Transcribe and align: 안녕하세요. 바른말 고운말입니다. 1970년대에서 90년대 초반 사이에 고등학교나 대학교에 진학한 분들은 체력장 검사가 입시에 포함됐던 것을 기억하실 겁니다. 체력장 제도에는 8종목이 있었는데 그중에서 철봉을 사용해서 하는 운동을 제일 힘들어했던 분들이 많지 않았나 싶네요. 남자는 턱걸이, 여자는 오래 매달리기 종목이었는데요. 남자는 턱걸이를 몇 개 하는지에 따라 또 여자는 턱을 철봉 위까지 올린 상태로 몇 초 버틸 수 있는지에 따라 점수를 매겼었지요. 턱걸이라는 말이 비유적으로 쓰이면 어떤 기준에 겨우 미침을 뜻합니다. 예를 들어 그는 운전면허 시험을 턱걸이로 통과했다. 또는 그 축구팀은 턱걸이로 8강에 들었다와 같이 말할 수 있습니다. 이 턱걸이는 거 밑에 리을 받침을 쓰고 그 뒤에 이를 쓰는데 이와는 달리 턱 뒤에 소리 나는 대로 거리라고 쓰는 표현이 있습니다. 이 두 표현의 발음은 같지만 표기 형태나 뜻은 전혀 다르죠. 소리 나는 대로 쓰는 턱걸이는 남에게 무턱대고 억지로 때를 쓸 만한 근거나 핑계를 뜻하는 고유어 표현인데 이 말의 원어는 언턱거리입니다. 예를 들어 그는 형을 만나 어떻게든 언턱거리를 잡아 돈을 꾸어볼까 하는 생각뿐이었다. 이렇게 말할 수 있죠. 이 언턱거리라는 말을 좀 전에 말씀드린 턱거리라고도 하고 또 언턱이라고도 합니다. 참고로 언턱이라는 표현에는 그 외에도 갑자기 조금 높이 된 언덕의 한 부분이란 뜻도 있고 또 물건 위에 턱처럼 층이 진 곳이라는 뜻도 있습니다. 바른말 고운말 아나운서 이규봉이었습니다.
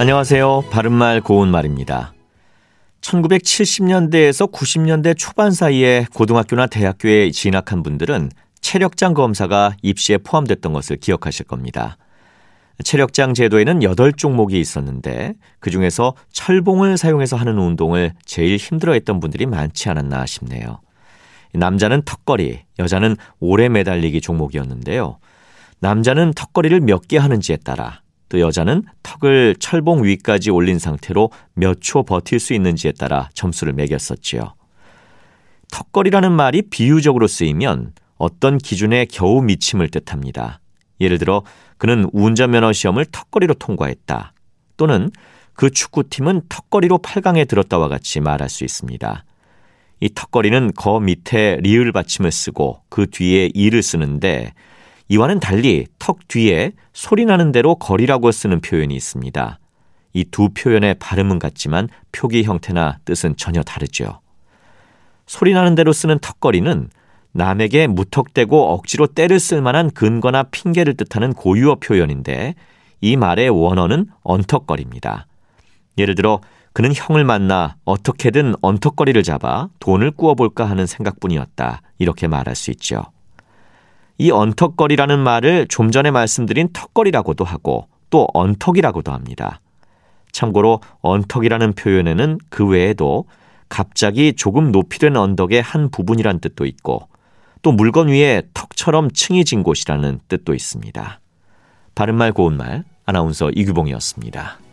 안녕하세요. 0.00 0.66
바른말 0.70 1.20
고운말입니다. 1.20 2.14
1970년대에서 3.00 4.50
90년대 4.52 5.16
초반 5.18 5.50
사이에 5.50 6.06
고등학교나 6.14 6.66
대학교에 6.68 7.32
진학한 7.32 7.82
분들은 7.82 8.30
체력장 8.60 9.14
검사가 9.14 9.74
입시에 9.82 10.18
포함됐던 10.18 10.72
것을 10.72 10.98
기억하실 10.98 11.46
겁니다. 11.46 11.96
체력장 12.84 13.34
제도에는 13.34 13.80
8종목이 13.80 14.52
있었는데 14.52 15.34
그중에서 15.58 16.14
철봉을 16.32 16.96
사용해서 16.96 17.36
하는 17.36 17.58
운동을 17.58 18.12
제일 18.24 18.56
힘들어했던 18.56 19.18
분들이 19.18 19.46
많지 19.46 19.88
않았나 19.88 20.26
싶네요. 20.26 20.80
남자는 21.54 22.02
턱걸이, 22.02 22.60
여자는 22.78 23.16
오래 23.40 23.68
매달리기 23.68 24.20
종목이었는데요. 24.20 25.18
남자는 25.80 26.34
턱걸이를 26.34 26.82
몇 26.82 27.08
개 27.08 27.18
하는지에 27.18 27.56
따라 27.64 28.02
또 28.28 28.40
여자는 28.40 28.84
턱을 29.02 29.56
철봉 29.58 30.04
위까지 30.04 30.50
올린 30.50 30.78
상태로 30.78 31.30
몇 31.54 31.78
초 31.80 32.02
버틸 32.02 32.38
수 32.40 32.54
있는지에 32.54 32.92
따라 32.92 33.28
점수를 33.34 33.72
매겼었지요. 33.72 34.54
턱걸이라는 35.70 36.32
말이 36.32 36.62
비유적으로 36.62 37.26
쓰이면 37.26 37.92
어떤 38.16 38.58
기준에 38.58 39.04
겨우 39.06 39.42
미침을 39.42 39.88
뜻합니다. 39.88 40.60
예를 41.00 41.18
들어 41.18 41.42
그는 41.76 42.08
운전면허 42.12 42.72
시험을 42.72 43.06
턱걸이로 43.06 43.54
통과했다. 43.54 44.32
또는 44.76 45.10
그 45.54 45.70
축구팀은 45.70 46.42
턱걸이로 46.48 46.98
8강에 46.98 47.46
들었다와 47.48 47.88
같이 47.88 48.20
말할 48.20 48.48
수 48.48 48.64
있습니다. 48.64 49.24
이 50.00 50.10
턱걸이는 50.14 50.72
거 50.74 51.00
밑에 51.00 51.58
리을 51.60 51.92
받침을 51.92 52.30
쓰고 52.30 52.82
그 52.88 53.08
뒤에 53.10 53.50
이를 53.54 53.82
쓰는데 53.82 54.52
이와는 55.08 55.40
달리 55.40 55.86
턱 55.98 56.28
뒤에 56.28 56.72
소리 56.92 57.24
나는 57.24 57.52
대로 57.52 57.74
거리라고 57.76 58.30
쓰는 58.30 58.60
표현이 58.60 58.94
있습니다. 58.94 59.58
이 60.14 60.24
두 60.30 60.48
표현의 60.50 60.96
발음은 60.98 61.38
같지만 61.38 61.88
표기 62.12 62.42
형태나 62.42 62.98
뜻은 63.04 63.36
전혀 63.36 63.62
다르죠. 63.62 64.20
소리 65.26 65.52
나는 65.52 65.74
대로 65.74 65.92
쓰는 65.92 66.18
턱걸이는 66.18 66.88
남에게 67.32 67.86
무턱대고 67.86 68.72
억지로 68.72 69.06
때를 69.06 69.38
쓸 69.38 69.60
만한 69.60 69.90
근거나 69.90 70.44
핑계를 70.44 70.94
뜻하는 70.94 71.34
고유어 71.34 71.76
표현인데 71.76 72.54
이 73.00 73.16
말의 73.16 73.50
원어는 73.50 74.06
언턱거리입니다. 74.22 75.26
예를 75.98 76.14
들어 76.14 76.40
그는 76.72 76.92
형을 76.94 77.24
만나 77.24 77.76
어떻게든 77.84 78.54
언턱거리를 78.62 79.22
잡아 79.22 79.68
돈을 79.78 80.12
꾸어볼까 80.12 80.64
하는 80.64 80.86
생각뿐이었다. 80.86 81.82
이렇게 81.98 82.28
말할 82.28 82.54
수 82.56 82.70
있죠. 82.70 83.02
이 84.18 84.30
언턱거리라는 84.30 85.18
말을 85.20 85.68
좀 85.68 85.90
전에 85.90 86.10
말씀드린 86.10 86.68
턱거리라고도 86.72 87.44
하고 87.44 87.86
또 88.10 88.26
언턱이라고도 88.34 89.12
합니다. 89.12 89.60
참고로 90.32 90.80
언턱이라는 91.00 91.72
표현에는 91.74 92.38
그 92.50 92.66
외에도 92.66 93.24
갑자기 93.68 94.34
조금 94.34 94.72
높이 94.72 94.98
된 94.98 95.16
언덕의 95.16 95.62
한 95.62 95.90
부분이란 95.90 96.40
뜻도 96.40 96.66
있고 96.66 97.08
또 97.62 97.72
물건 97.72 98.08
위에 98.08 98.42
턱처럼 98.54 99.10
층이 99.12 99.44
진 99.44 99.62
곳이라는 99.62 100.20
뜻도 100.28 100.54
있습니다. 100.54 101.20
바른말 101.94 102.32
고운말 102.32 102.84
아나운서 103.04 103.50
이규봉이었습니다. 103.50 104.67